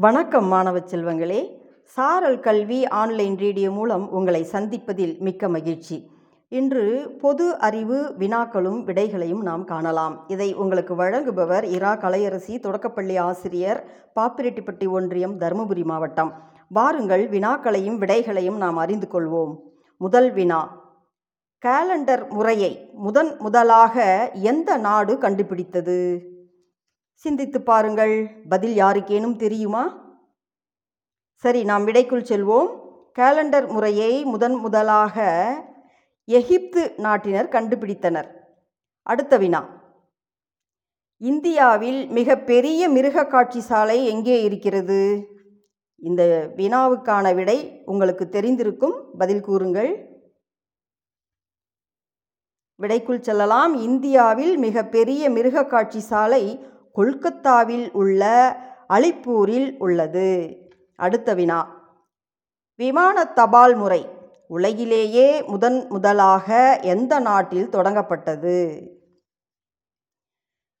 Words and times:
வணக்கம் 0.00 0.46
மாணவ 0.46 0.78
செல்வங்களே. 0.78 1.58
சாரல் 1.84 2.40
கல்வி 2.40 2.88
ஆன்லைன் 2.88 3.38
ரேடியோ 3.38 3.70
மூலம் 3.70 4.10
உங்களை 4.10 4.46
சந்திப்பதில் 4.52 5.18
மிக்க 5.18 5.48
மகிழ்ச்சி. 5.48 6.10
இன்று 6.48 7.16
பொது 7.20 7.58
அறிவு 7.58 8.14
வினாக்களும் 8.18 8.84
விடைகளையும் 8.84 9.42
நாம் 9.42 9.64
காணலாம். 9.64 10.24
இதை 10.28 10.54
உங்களுக்கு 10.54 10.94
வழங்குபவர் 10.94 11.64
இரா. 11.64 11.96
கலையரசி 11.96 12.60
தொடக்கப்பள்ளி 12.60 13.16
ஆசிரியர் 13.16 13.84
பாப்பிரெட்டிப்பட்டி 14.20 14.88
ஒன்றியம் 14.88 15.40
தருமபுரி 15.40 15.84
மாவட்டம். 15.84 16.32
வாருங்கள் 16.68 17.28
வினாக்களையும் 17.28 17.98
விடைகளையும் 17.98 18.56
நாம் 18.56 18.76
அறிந்து 18.76 19.08
கொள்வோம். 19.12 19.56
முதல் 19.96 20.32
வினா. 20.32 20.82
கேலண்டர் 21.66 22.28
முறையை 22.28 22.90
முதன் 22.94 23.36
முதலாக 23.38 24.30
எந்த 24.34 24.76
நாடு 24.76 25.18
கண்டுபிடித்தது? 25.18 26.22
சிந்தித்து 27.22 27.60
பாருங்கள். 27.60 28.30
பதில் 28.48 28.76
யாருக்கேனும் 28.76 29.36
தெரியுமா? 29.36 29.84
சரி 31.44 31.64
நாம் 31.64 31.86
விடைக்குள் 31.86 32.28
செல்வோம். 32.30 32.68
கேலண்டர் 33.18 33.66
முறையை 33.68 34.24
முதன் 34.24 34.54
முதலாக 34.54 35.16
எகிப்து 36.24 36.82
நாட்டினர் 36.96 37.48
கண்டுபிடித்தனர். 37.48 38.28
அடுத்த 39.02 39.36
வினா. 39.36 39.60
இந்தியாவில் 41.20 42.00
மிக 42.06 42.36
பெரிய 42.50 42.88
மிருக 42.88 43.26
காட்சி 43.26 43.60
சாலை 43.60 43.98
எங்கே 44.06 44.42
இருக்கிறது? 44.42 45.00
இந்த 45.96 46.22
வினாவுக்கான 46.56 47.34
விடை 47.34 47.58
உங்களுக்கு 47.84 48.24
தெரிந்திருக்கும். 48.24 48.96
பதில் 49.18 49.40
கூறுங்கள். 49.40 49.92
விடைக்குள் 52.80 53.20
செல்லலாம். 53.20 53.74
இந்தியாவில் 53.88 54.56
மிக 54.56 54.84
பெரிய 54.96 55.30
மிருக 55.30 55.66
காட்சி 55.66 56.00
சாலை 56.00 56.44
கொல்கத்தாவில் 56.98 57.92
உள்ள 57.92 58.56
அலிப்பூரில் 58.88 59.76
உள்ளது. 59.78 60.56
அடுத்த 60.96 61.34
வினா. 61.34 61.76
விமான 62.76 63.24
தபால் 63.24 63.74
முறை 63.74 64.08
உலகிலேயே 64.48 65.42
முதன் 65.42 65.86
முதலாக 65.88 66.78
எந்த 66.82 67.18
நாட்டில் 67.18 67.68
தொடங்கப்பட்டது? 67.68 68.86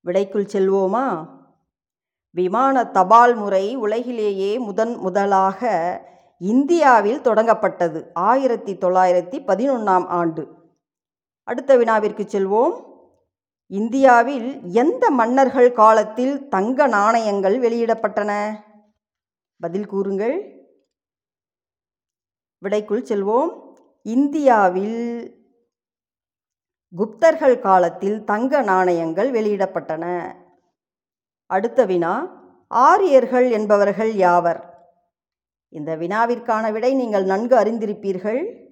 விடைக்குள் 0.00 0.44
செல்வோமா? 0.44 1.28
விமான 2.30 2.84
தபால் 2.84 3.34
முறை 3.34 3.76
உலகிலேயே 3.76 4.58
முதன் 4.58 4.94
முதலாக 4.94 6.00
இந்தியாவில் 6.38 7.20
தொடங்கப்பட்டது. 7.20 8.06
ஆயிரத்தி 8.12 8.76
தொள்ளாயிரத்தி 8.76 9.44
பதினொன்றாம் 9.46 10.06
ஆண்டு. 10.06 10.48
அடுத்த 11.44 11.76
வினாவிற்கு 11.76 12.22
செல்வோம். 12.22 12.86
இந்தியாவில் 13.70 14.72
எந்த 14.72 15.10
மன்னர்கள் 15.10 15.72
காலத்தில் 15.72 16.48
தங்க 16.48 16.86
நாணயங்கள் 16.86 17.58
வெளியிடப்பட்டன? 17.58 18.60
பதில் 19.56 19.86
கூறுங்கள். 19.86 20.66
விடைக்குள் 22.58 23.02
செல்வோம். 23.02 23.76
இந்தியாவில் 24.02 25.00
குப்தர்கள் 26.96 27.58
காலத்தில் 27.58 28.24
தங்க 28.24 28.62
நாணயங்கள் 28.62 29.30
வெளியிடப்பட்டன. 29.30 30.34
அடுத்த 31.46 31.84
வினா 31.84 32.44
ஆரியர்கள் 32.66 33.50
என்பவர்கள் 33.50 34.14
யாவர்? 34.14 34.60
இந்த 35.68 35.96
வினாவிற்கான 35.96 36.72
விடை 36.72 36.94
நீங்கள் 36.94 37.24
நன்கு 37.24 37.56
அறிந்திருப்பீர்கள். 37.56 38.70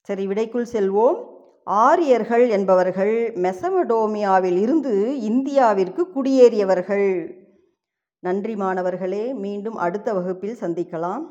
சரி 0.00 0.26
விடைக்குள் 0.26 0.66
செல்வோம். 0.72 1.35
ஆரியர்கள் 1.66 2.48
என்பவர்கள் 2.48 3.32
மெசமடோமியாவில் 3.34 4.58
இருந்து 4.58 5.16
இந்தியாவிற்கு 5.20 6.02
குடியேறியவர்கள். 6.14 7.36
நன்றி 8.18 8.56
மாணவர்களே 8.56 9.34
மீண்டும் 9.34 9.76
அடுத்த 9.76 10.14
வகுப்பில் 10.14 10.56
சந்திக்கலாம். 10.60 11.22